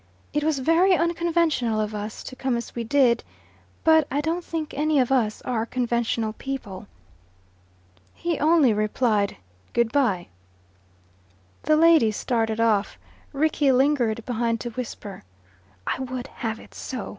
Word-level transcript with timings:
"It 0.33 0.43
was 0.43 0.57
very 0.57 0.95
unconventional 0.95 1.79
of 1.79 1.93
us 1.93 2.23
to 2.23 2.35
come 2.35 2.57
as 2.57 2.73
we 2.73 2.83
did, 2.83 3.23
but 3.83 4.07
I 4.09 4.19
don't 4.19 4.43
think 4.43 4.73
any 4.73 4.99
of 4.99 5.11
us 5.11 5.43
are 5.43 5.63
conventional 5.67 6.33
people." 6.33 6.87
He 8.15 8.39
only 8.39 8.73
replied, 8.73 9.37
"Good 9.73 9.91
bye." 9.91 10.29
The 11.61 11.75
ladies 11.77 12.17
started 12.17 12.59
off. 12.59 12.97
Rickie 13.31 13.71
lingered 13.71 14.25
behind 14.25 14.59
to 14.61 14.71
whisper, 14.71 15.21
"I 15.85 15.99
would 16.01 16.25
have 16.25 16.59
it 16.59 16.73
so. 16.73 17.09